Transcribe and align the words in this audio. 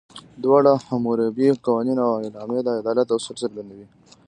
دواړه، 0.43 0.71
حموربي 0.87 1.47
قوانین 1.65 1.97
او 2.05 2.11
اعلامیه، 2.23 2.61
د 2.63 2.69
عدالت 2.81 3.07
اصول 3.11 3.35
څرګندوي. 3.43 3.85